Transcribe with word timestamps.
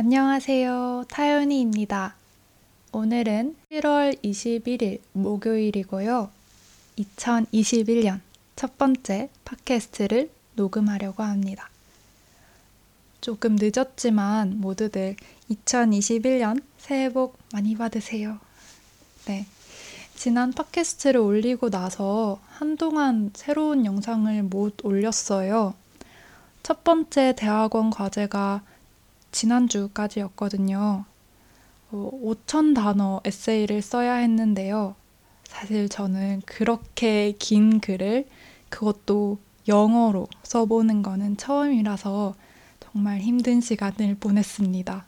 안녕하세요. 0.00 1.06
타연이입니다. 1.08 2.14
오늘은 2.92 3.56
1월 3.72 4.16
21일 4.22 5.00
목요일이고요. 5.12 6.30
2021년 6.98 8.20
첫 8.54 8.78
번째 8.78 9.28
팟캐스트를 9.44 10.30
녹음하려고 10.54 11.24
합니다. 11.24 11.68
조금 13.20 13.56
늦었지만 13.58 14.60
모두들 14.60 15.16
2021년 15.50 16.62
새해 16.78 17.12
복 17.12 17.36
많이 17.52 17.76
받으세요. 17.76 18.38
네. 19.26 19.46
지난 20.14 20.52
팟캐스트를 20.52 21.20
올리고 21.20 21.70
나서 21.70 22.38
한동안 22.50 23.32
새로운 23.34 23.84
영상을 23.84 24.44
못 24.44 24.76
올렸어요. 24.84 25.74
첫 26.62 26.84
번째 26.84 27.34
대학원 27.34 27.90
과제가 27.90 28.62
지난주까지였거든요. 29.32 31.04
어, 31.90 32.10
5천 32.22 32.74
단어 32.74 33.20
에세이를 33.24 33.82
써야 33.82 34.14
했는데요. 34.14 34.94
사실 35.44 35.88
저는 35.88 36.42
그렇게 36.44 37.32
긴 37.38 37.80
글을 37.80 38.26
그것도 38.68 39.38
영어로 39.66 40.28
써보는 40.42 41.02
거는 41.02 41.36
처음이라서 41.36 42.34
정말 42.80 43.20
힘든 43.20 43.60
시간을 43.60 44.16
보냈습니다. 44.20 45.06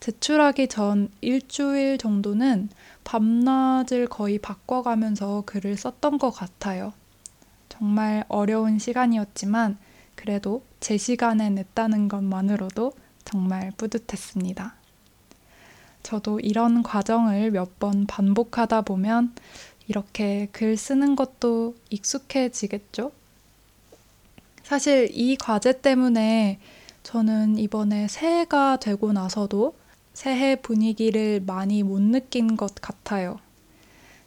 제출하기 0.00 0.68
전 0.68 1.08
일주일 1.20 1.98
정도는 1.98 2.68
밤낮을 3.04 4.06
거의 4.08 4.38
바꿔가면서 4.38 5.42
글을 5.46 5.76
썼던 5.76 6.18
것 6.18 6.30
같아요. 6.30 6.92
정말 7.68 8.24
어려운 8.28 8.78
시간이었지만 8.78 9.78
그래도 10.14 10.62
제 10.80 10.96
시간에 10.96 11.50
냈다는 11.50 12.08
것만으로도 12.08 12.92
정말 13.26 13.72
뿌듯했습니다. 13.76 14.74
저도 16.02 16.40
이런 16.40 16.82
과정을 16.82 17.50
몇 17.50 17.78
번 17.78 18.06
반복하다 18.06 18.82
보면 18.82 19.34
이렇게 19.88 20.48
글 20.52 20.76
쓰는 20.76 21.14
것도 21.16 21.74
익숙해지겠죠? 21.90 23.12
사실 24.62 25.08
이 25.12 25.36
과제 25.36 25.80
때문에 25.80 26.58
저는 27.02 27.58
이번에 27.58 28.08
새해가 28.08 28.78
되고 28.78 29.12
나서도 29.12 29.74
새해 30.14 30.56
분위기를 30.56 31.42
많이 31.46 31.82
못 31.82 32.00
느낀 32.00 32.56
것 32.56 32.74
같아요. 32.76 33.38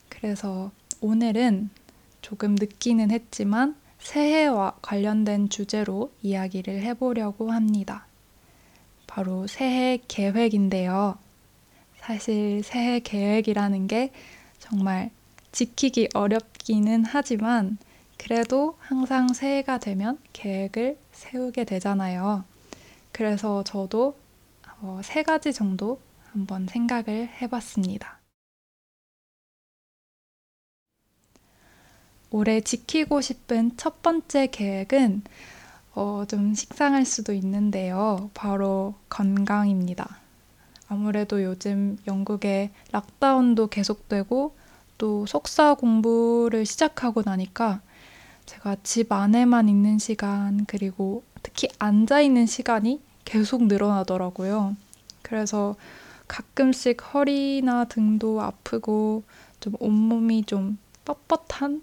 그래서 0.09 0.71
오늘은 1.01 1.69
조금 2.21 2.55
늦기는 2.55 3.09
했지만 3.11 3.75
새해와 3.99 4.77
관련된 4.81 5.49
주제로 5.49 6.11
이야기를 6.21 6.81
해보려고 6.83 7.51
합니다. 7.51 8.05
바로 9.09 9.47
새해 9.47 9.97
계획인데요. 10.07 11.17
사실 11.97 12.61
새해 12.63 12.99
계획이라는 12.99 13.87
게 13.87 14.11
정말 14.59 15.09
지키기 15.51 16.09
어렵기는 16.13 17.05
하지만 17.05 17.79
그래도 18.19 18.77
항상 18.79 19.33
새해가 19.33 19.79
되면 19.79 20.19
계획을 20.33 20.99
세우게 21.11 21.63
되잖아요. 21.63 22.43
그래서 23.11 23.63
저도 23.63 24.15
어, 24.81 25.01
세 25.03 25.23
가지 25.23 25.53
정도 25.53 25.99
한번 26.31 26.67
생각을 26.67 27.29
해봤습니다. 27.41 28.19
올해 32.29 32.61
지키고 32.61 33.21
싶은 33.21 33.75
첫 33.75 34.03
번째 34.03 34.45
계획은 34.51 35.23
어, 35.95 36.23
좀 36.27 36.53
식상할 36.53 37.05
수도 37.05 37.33
있는데요. 37.33 38.29
바로 38.33 38.93
건강입니다. 39.09 40.17
아무래도 40.87 41.43
요즘 41.43 41.97
영국에 42.07 42.71
락다운도 42.91 43.67
계속되고 43.67 44.55
또 44.97 45.25
석사 45.25 45.75
공부를 45.75 46.65
시작하고 46.65 47.21
나니까 47.23 47.81
제가 48.45 48.77
집 48.83 49.11
안에만 49.11 49.69
있는 49.69 49.99
시간 49.99 50.65
그리고 50.65 51.23
특히 51.43 51.69
앉아 51.77 52.21
있는 52.21 52.45
시간이 52.45 52.99
계속 53.23 53.65
늘어나더라고요. 53.65 54.75
그래서 55.21 55.75
가끔씩 56.27 57.13
허리나 57.13 57.85
등도 57.85 58.41
아프고 58.41 59.23
좀 59.59 59.73
온몸이 59.79 60.43
좀 60.45 60.77
뻣뻣한 61.05 61.81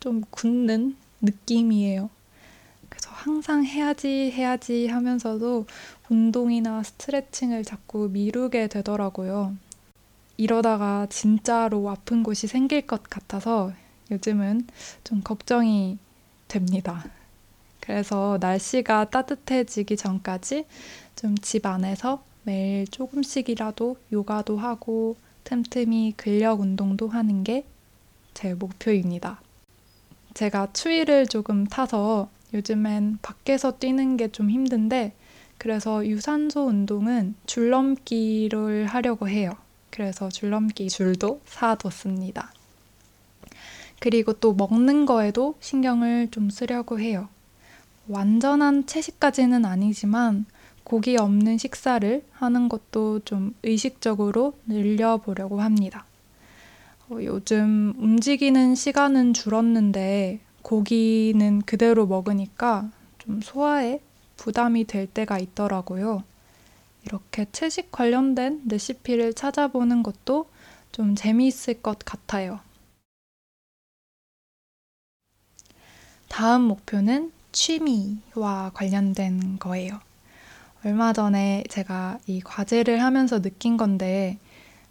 좀 0.00 0.22
굳는 0.30 0.96
느낌이에요. 1.20 2.10
항상 3.24 3.64
해야지 3.64 4.30
해야지 4.32 4.86
하면서도 4.88 5.66
운동이나 6.10 6.82
스트레칭을 6.82 7.64
자꾸 7.64 8.08
미루게 8.12 8.68
되더라고요. 8.68 9.56
이러다가 10.36 11.06
진짜로 11.10 11.88
아픈 11.90 12.22
곳이 12.22 12.46
생길 12.46 12.86
것 12.86 13.02
같아서 13.04 13.72
요즘은 14.10 14.66
좀 15.04 15.22
걱정이 15.22 15.98
됩니다. 16.48 17.04
그래서 17.80 18.38
날씨가 18.40 19.10
따뜻해지기 19.10 19.96
전까지 19.96 20.66
좀 21.16 21.36
집 21.42 21.66
안에서 21.66 22.22
매일 22.42 22.86
조금씩이라도 22.88 23.96
요가도 24.12 24.58
하고 24.58 25.16
틈틈이 25.44 26.14
근력 26.16 26.60
운동도 26.60 27.08
하는 27.08 27.44
게 27.44 27.64
제 28.34 28.52
목표입니다. 28.54 29.40
제가 30.34 30.72
추위를 30.72 31.26
조금 31.28 31.66
타서 31.66 32.28
요즘엔 32.54 33.18
밖에서 33.20 33.78
뛰는 33.78 34.16
게 34.16 34.28
좀 34.28 34.50
힘든데 34.50 35.12
그래서 35.58 36.06
유산소 36.06 36.66
운동은 36.66 37.34
줄넘기를 37.46 38.86
하려고 38.86 39.28
해요. 39.28 39.52
그래서 39.90 40.28
줄넘기 40.28 40.88
줄도 40.88 41.40
사뒀습니다. 41.44 42.52
그리고 44.00 44.32
또 44.34 44.52
먹는 44.54 45.06
거에도 45.06 45.54
신경을 45.60 46.28
좀 46.30 46.50
쓰려고 46.50 46.98
해요. 46.98 47.28
완전한 48.08 48.86
채식까지는 48.86 49.64
아니지만 49.64 50.44
고기 50.82 51.16
없는 51.16 51.56
식사를 51.56 52.22
하는 52.32 52.68
것도 52.68 53.20
좀 53.20 53.54
의식적으로 53.62 54.54
늘려보려고 54.66 55.60
합니다. 55.62 56.04
어, 57.08 57.18
요즘 57.22 57.94
움직이는 57.98 58.74
시간은 58.74 59.32
줄었는데 59.32 60.40
고기는 60.64 61.60
그대로 61.62 62.06
먹으니까 62.06 62.90
좀 63.18 63.42
소화에 63.42 64.00
부담이 64.38 64.86
될 64.86 65.06
때가 65.06 65.38
있더라고요. 65.38 66.24
이렇게 67.04 67.46
채식 67.52 67.92
관련된 67.92 68.62
레시피를 68.66 69.34
찾아보는 69.34 70.02
것도 70.02 70.46
좀 70.90 71.14
재미있을 71.14 71.82
것 71.82 71.98
같아요. 71.98 72.60
다음 76.28 76.62
목표는 76.62 77.30
취미와 77.52 78.70
관련된 78.72 79.58
거예요. 79.58 80.00
얼마 80.82 81.12
전에 81.12 81.62
제가 81.68 82.18
이 82.26 82.40
과제를 82.40 83.02
하면서 83.02 83.42
느낀 83.42 83.76
건데, 83.76 84.38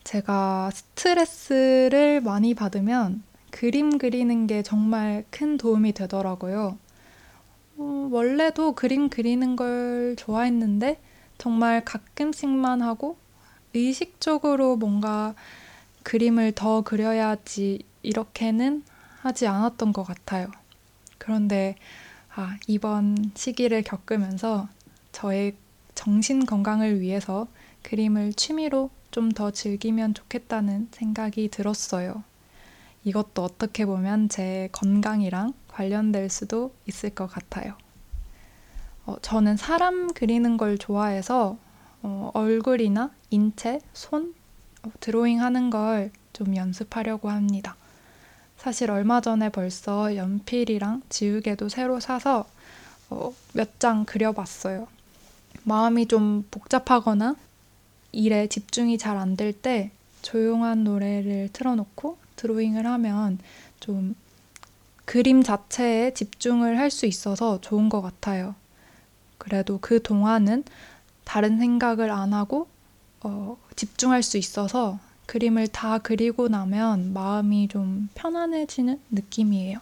제가 0.03 0.69
스트레스를 0.72 2.22
많이 2.22 2.53
받으면 2.53 3.23
그림 3.53 4.00
그리는 4.00 4.47
게 4.47 4.64
정말 4.64 5.25
큰 5.31 5.58
도움이 5.58 5.94
되더라고요. 5.94 6.78
어, 7.78 8.09
원래도 8.12 8.74
그림 8.74 9.09
그리는 9.09 9.56
걸 9.56 10.16
좋아했는데, 10.18 11.00
정말 11.38 11.84
가끔씩만 11.86 12.81
하고, 12.81 13.18
의식적으로 13.74 14.75
뭔가 14.78 15.36
그림을 16.03 16.53
더 16.53 16.81
그려야지 16.81 17.81
이렇게는 18.03 18.84
하지 19.22 19.47
않았던 19.47 19.94
것 19.94 20.03
같아요. 20.03 20.52
그런데 21.18 21.75
아, 22.35 22.58
이번 22.68 23.31
시기를 23.35 23.84
겪으면서 23.84 24.70
저의 25.12 25.56
정신 25.96 26.46
건강을 26.46 27.02
위해서 27.02 27.47
그림을 27.84 28.34
취미로 28.34 28.90
좀 29.11 29.29
더 29.32 29.52
즐기면 29.52 30.14
좋겠다는 30.16 30.90
생각이 30.91 31.50
들었어요. 31.50 32.23
이것도 33.05 33.44
어떻게 33.44 33.85
보면 33.85 34.29
제 34.29 34.70
건강이랑 34.72 35.53
관련될 35.67 36.29
수도 36.29 36.73
있을 36.88 37.09
것 37.09 37.28
같아요. 37.28 37.76
어, 39.05 39.17
저는 39.22 39.58
사람 39.58 40.14
그리는 40.14 40.55
걸 40.58 40.78
좋아해서 40.78 41.58
어, 42.02 42.32
얼굴이나 42.34 43.11
인체, 43.29 43.79
손, 43.94 44.34
어, 44.84 44.91
드로잉 45.00 45.41
하는 45.41 45.70
걸 45.70 46.11
좀 46.34 46.55
연습하려고 46.55 47.29
합니다. 47.29 47.76
사실 48.58 48.90
얼마 48.90 49.22
전에 49.22 49.50
벌써 49.50 50.16
연필이랑 50.16 51.03
지우개도 51.09 51.70
새로 51.70 52.00
사서 52.00 52.47
어, 53.09 53.34
몇 53.53 53.78
장 53.79 54.03
그려봤어요. 54.05 54.88
마음이 55.64 56.08
좀 56.08 56.46
복잡하거나 56.50 57.35
일에 58.11 58.47
집중이 58.47 58.97
잘 58.97 59.17
안 59.17 59.35
될 59.35 59.53
때 59.53 59.91
조용한 60.23 60.84
노래를 60.84 61.50
틀어놓고 61.53 62.17
드로잉을 62.35 62.85
하면 62.85 63.40
좀 63.80 64.16
그림 65.06 65.44
자체에 65.44 66.14
집중을 66.14 66.78
할 66.80 66.90
수 66.90 67.06
있어서 67.06 67.59
좋은 67.62 67.90
것 67.90 68.02
같아요. 68.02 68.56
그래도 69.38 69.78
그 69.82 70.02
동안은 70.02 70.64
다른 71.26 71.58
생각을 71.58 72.09
안 72.12 72.34
하고 72.34 72.68
어, 73.22 73.58
집중할 73.76 74.24
수 74.24 74.38
있어서 74.38 75.00
그림을 75.26 75.68
다 75.70 75.97
그리고 75.97 76.47
나면 76.50 77.14
마음이 77.14 77.68
좀 77.70 78.09
편안해지는 78.16 79.00
느낌이에요. 79.12 79.79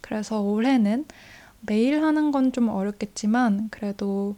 그래서 0.00 0.40
올해는 0.40 1.06
매일 1.62 2.02
하는 2.02 2.30
건 2.32 2.52
좀 2.52 2.68
어렵겠지만 2.68 3.68
그래도 3.70 4.36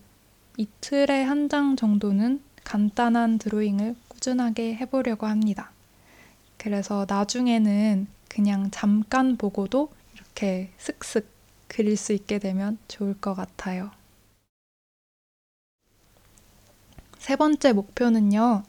이틀에 0.57 1.23
한 1.23 1.49
장 1.49 1.77
정도는 1.77 2.41
간단한 2.65 3.39
드로잉을 3.39 3.97
꾸준하게 4.09 4.75
해보려고 4.77 5.27
합니다. 5.27 5.71
그래서 6.63 7.07
나중에는 7.09 8.07
그냥 8.29 8.71
잠깐 8.71 9.37
보고도 9.37 9.91
이렇게 10.15 10.71
슥슥 10.79 11.27
그릴 11.67 11.97
수 11.97 12.13
있게 12.13 12.39
되면 12.39 12.79
좋을 12.87 13.15
것 13.21 13.35
같아요. 13.35 13.91
세 17.19 17.35
번째 17.35 17.73
목표는요, 17.73 18.63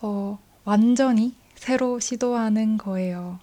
어, 0.00 0.38
완전히 0.64 1.36
새로 1.54 2.00
시도하는 2.00 2.78
거예요. 2.78 3.38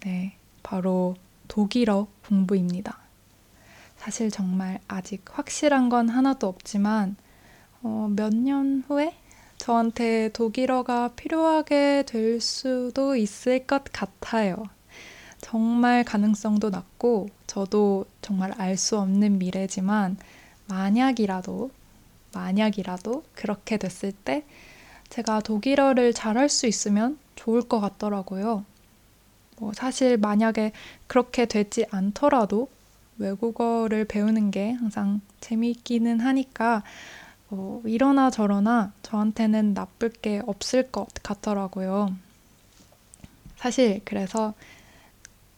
네, 0.00 0.36
바로 0.62 1.14
독일어 1.48 2.06
공부입니다. 2.26 2.98
사실 3.98 4.30
정말 4.30 4.80
아직 4.88 5.22
확실한 5.30 5.88
건 5.90 6.08
하나도 6.08 6.48
없지만, 6.48 7.16
어, 7.82 8.08
몇 8.16 8.32
년 8.32 8.84
후에 8.88 9.14
저한테 9.62 10.28
독일어가 10.32 11.12
필요하게 11.14 12.02
될 12.08 12.40
수도 12.40 13.14
있을 13.14 13.64
것 13.64 13.84
같아요. 13.92 14.64
정말 15.40 16.02
가능성도 16.02 16.70
낮고, 16.70 17.28
저도 17.46 18.06
정말 18.22 18.52
알 18.60 18.76
수 18.76 18.98
없는 18.98 19.38
미래지만, 19.38 20.16
만약이라도, 20.66 21.70
만약이라도 22.34 23.22
그렇게 23.36 23.76
됐을 23.76 24.10
때, 24.10 24.44
제가 25.10 25.38
독일어를 25.38 26.12
잘할 26.12 26.48
수 26.48 26.66
있으면 26.66 27.16
좋을 27.36 27.62
것 27.62 27.78
같더라고요. 27.78 28.64
뭐 29.58 29.72
사실 29.74 30.16
만약에 30.16 30.72
그렇게 31.06 31.46
되지 31.46 31.86
않더라도 31.92 32.68
외국어를 33.16 34.06
배우는 34.06 34.50
게 34.50 34.72
항상 34.72 35.20
재미있기는 35.38 36.18
하니까 36.18 36.82
어, 37.54 37.82
이러나 37.84 38.30
저러나 38.30 38.94
저한테는 39.02 39.74
나쁠 39.74 40.08
게 40.08 40.40
없을 40.46 40.90
것 40.90 41.06
같더라고요. 41.22 42.16
사실 43.56 44.00
그래서 44.06 44.54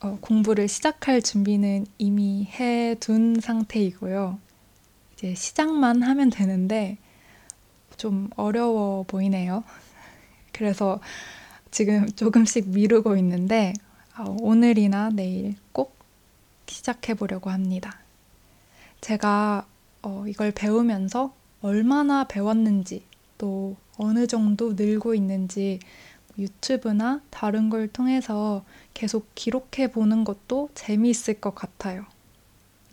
어, 0.00 0.18
공부를 0.20 0.66
시작할 0.66 1.22
준비는 1.22 1.86
이미 1.98 2.46
해둔 2.46 3.38
상태이고요. 3.40 4.40
이제 5.12 5.36
시작만 5.36 6.02
하면 6.02 6.30
되는데 6.30 6.98
좀 7.96 8.28
어려워 8.34 9.04
보이네요. 9.04 9.62
그래서 10.52 11.00
지금 11.70 12.10
조금씩 12.10 12.70
미루고 12.70 13.16
있는데 13.18 13.72
어, 14.18 14.36
오늘이나 14.40 15.10
내일 15.10 15.54
꼭 15.70 15.96
시작해 16.66 17.14
보려고 17.14 17.50
합니다. 17.50 18.00
제가 19.00 19.64
어, 20.02 20.24
이걸 20.26 20.50
배우면서 20.50 21.32
얼마나 21.64 22.24
배웠는지 22.24 23.04
또 23.38 23.76
어느 23.96 24.26
정도 24.26 24.74
늘고 24.74 25.14
있는지 25.14 25.80
유튜브나 26.36 27.22
다른 27.30 27.70
걸 27.70 27.88
통해서 27.88 28.66
계속 28.92 29.34
기록해 29.34 29.90
보는 29.90 30.24
것도 30.24 30.68
재미있을 30.74 31.40
것 31.40 31.54
같아요. 31.54 32.04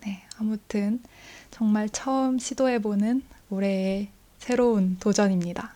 네, 0.06 0.22
아무튼 0.38 1.02
정말 1.50 1.90
처음 1.90 2.38
시도해 2.38 2.78
보는 2.78 3.22
올해의 3.50 4.08
새로운 4.38 4.96
도전입니다. 4.98 5.74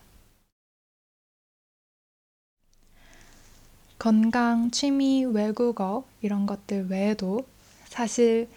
건강, 3.99 4.71
취미, 4.71 5.27
외국어 5.27 6.07
이런 6.23 6.47
것들 6.47 6.89
외에도 6.89 7.47
사실 7.89 8.49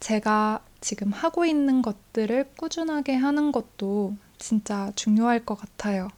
제가 0.00 0.65
지금 0.80 1.12
하고 1.12 1.44
있는 1.44 1.82
것들을 1.82 2.52
꾸준하게 2.56 3.14
하는 3.14 3.52
것도 3.52 4.16
진짜 4.38 4.92
중요할 4.94 5.44
것 5.44 5.54
같아요. 5.56 6.08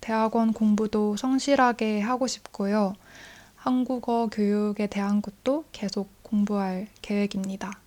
대학원 0.00 0.52
공부도 0.52 1.16
성실하게 1.16 2.00
하고 2.00 2.26
싶고요. 2.26 2.94
한국어 3.56 4.28
교육에 4.30 4.86
대한 4.86 5.22
것도 5.22 5.64
계속 5.72 6.10
공부할 6.22 6.88
계획입니다. 7.00 7.78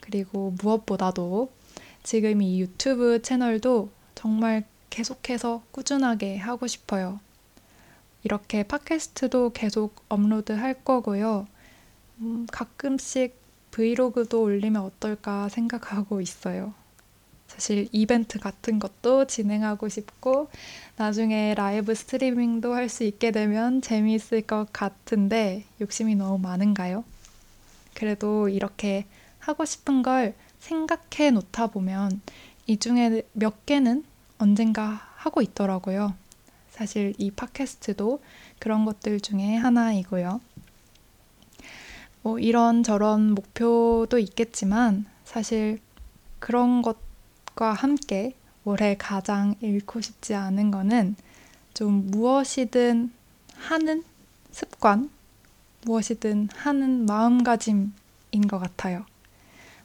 그리고 0.00 0.54
무엇보다도 0.62 1.50
지금 2.02 2.42
이 2.42 2.60
유튜브 2.60 3.20
채널도 3.22 3.90
정말 4.14 4.64
계속해서 4.90 5.62
꾸준하게 5.72 6.36
하고 6.36 6.68
싶어요. 6.68 7.18
이렇게 8.22 8.62
팟캐스트도 8.62 9.50
계속 9.50 9.96
업로드 10.08 10.52
할 10.52 10.74
거고요. 10.84 11.46
음, 12.20 12.46
가끔씩 12.50 13.36
브이로그도 13.76 14.40
올리면 14.40 14.80
어떨까 14.80 15.50
생각하고 15.50 16.22
있어요. 16.22 16.72
사실 17.46 17.88
이벤트 17.92 18.38
같은 18.38 18.78
것도 18.78 19.26
진행하고 19.26 19.90
싶고 19.90 20.48
나중에 20.96 21.54
라이브 21.54 21.94
스트리밍도 21.94 22.72
할 22.72 22.88
수 22.88 23.04
있게 23.04 23.32
되면 23.32 23.82
재미있을 23.82 24.40
것 24.46 24.72
같은데 24.72 25.64
욕심이 25.82 26.14
너무 26.14 26.38
많은가요? 26.38 27.04
그래도 27.92 28.48
이렇게 28.48 29.04
하고 29.40 29.66
싶은 29.66 30.02
걸 30.02 30.34
생각해 30.58 31.30
놓다 31.32 31.66
보면 31.66 32.22
이 32.66 32.78
중에 32.78 33.24
몇 33.34 33.66
개는 33.66 34.04
언젠가 34.38 35.02
하고 35.16 35.42
있더라고요. 35.42 36.14
사실 36.70 37.12
이 37.18 37.30
팟캐스트도 37.30 38.22
그런 38.58 38.86
것들 38.86 39.20
중에 39.20 39.56
하나이고요. 39.56 40.40
뭐 42.26 42.40
이런 42.40 42.82
저런 42.82 43.36
목표도 43.36 44.18
있겠지만 44.18 45.06
사실 45.22 45.78
그런 46.40 46.82
것과 46.82 47.72
함께 47.72 48.34
올해 48.64 48.96
가장 48.96 49.54
잃고 49.60 50.00
싶지 50.00 50.34
않은 50.34 50.72
거는 50.72 51.14
좀 51.72 52.10
무엇이든 52.10 53.12
하는 53.54 54.02
습관, 54.50 55.08
무엇이든 55.84 56.48
하는 56.52 57.06
마음가짐인 57.06 57.92
것 58.48 58.58
같아요. 58.58 59.06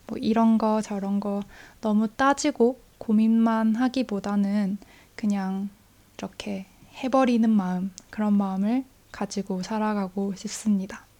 뭐 0.08 0.18
이런 0.18 0.58
거 0.58 0.82
저런 0.82 1.20
거 1.20 1.44
너무 1.80 2.08
따지고 2.08 2.80
고민만 2.98 3.76
하기보다는 3.76 4.80
그냥 5.16 5.70
이렇게 6.18 6.66
해버리는 7.04 7.48
마음, 7.48 7.92
그런 8.10 8.36
마음을 8.36 8.84
가지고 9.12 9.62
살아가고 9.62 10.34
싶습니다. 10.34 11.11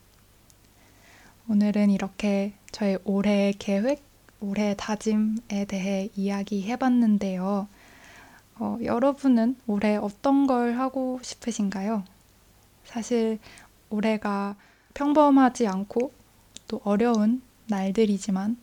오늘은 1.52 1.90
이렇게 1.90 2.54
저의 2.72 2.98
올해 3.04 3.52
계획, 3.60 4.02
올해 4.40 4.74
다짐에 4.78 5.66
대해 5.68 6.08
이야기해 6.16 6.78
봤는데요. 6.78 7.68
어, 8.56 8.80
여러분은 8.82 9.58
올해 9.68 9.98
어떤 9.98 10.48
걸 10.48 10.80
하고 10.80 11.20
싶으신가요? 11.22 12.06
사실 12.86 13.38
올해가 13.90 14.56
평범하지 14.94 15.68
않고 15.68 16.14
또 16.70 16.80
어려운 16.86 17.42
날들이지만 17.68 18.56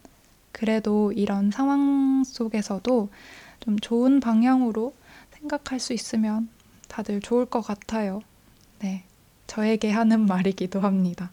그래도 0.50 1.12
이런 1.12 1.50
상황 1.50 2.25
속에서도 2.25 3.11
좀 3.61 3.78
좋은 3.80 4.18
방향으로 4.18 4.95
생각할 5.33 5.78
수 5.78 5.92
있으면 5.92 6.49
다들 6.88 7.21
좋을 7.21 7.45
것 7.45 7.61
같아요. 7.61 8.23
네. 8.78 9.04
저에게 9.47 9.90
하는 9.90 10.25
말이기도 10.25 10.80
합니다. 10.80 11.33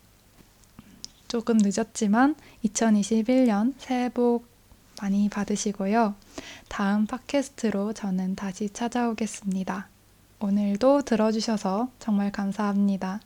조금 1.27 1.58
늦었지만 1.58 2.36
2021년 2.65 3.74
새해 3.77 4.10
복 4.10 4.46
많이 5.01 5.29
받으시고요. 5.29 6.15
다음 6.70 7.05
팟캐스트로 7.05 7.94
저는 7.94 8.36
다시 8.36 8.70
찾아오겠습니다. 8.70 9.89
오늘도 10.39 11.03
들어주셔서 11.03 11.89
정말 12.00 12.32
감사합니다. 12.32 13.22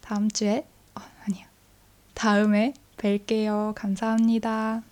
다음 0.00 0.30
주에, 0.30 0.66
어, 0.94 1.00
아니요. 1.26 1.46
다음에 2.14 2.74
뵐게요. 2.96 3.74
감사합니다. 3.74 4.89